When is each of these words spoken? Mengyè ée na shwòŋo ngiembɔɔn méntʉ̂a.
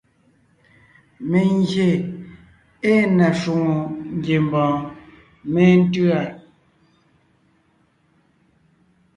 Mengyè 1.29 1.89
ée 2.91 3.01
na 3.17 3.27
shwòŋo 3.39 3.77
ngiembɔɔn 4.17 4.75
méntʉ̂a. 5.53 6.19